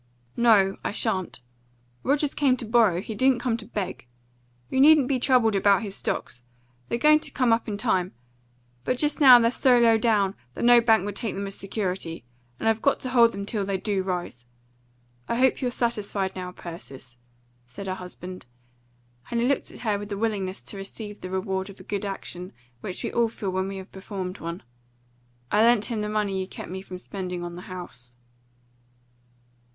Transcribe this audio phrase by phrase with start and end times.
[0.35, 1.41] "No, I shan't.
[2.01, 3.01] Rogers came to borrow.
[3.01, 4.07] He didn't come to beg.
[4.71, 6.41] You needn't be troubled about his stocks.
[6.89, 8.15] They're going to come up in time;
[8.83, 12.23] but just now they're so low down that no bank would take them as security,
[12.59, 14.47] and I've got to hold them till they do rise.
[15.29, 17.15] I hope you're satisfied now, Persis,"
[17.67, 18.47] said her husband;
[19.29, 22.05] and he looked at her with the willingness to receive the reward of a good
[22.05, 24.63] action which we all feel when we have performed one.
[25.51, 28.15] "I lent him the money you kept me from spending on the house."